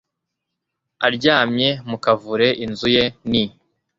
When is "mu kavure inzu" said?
1.89-2.87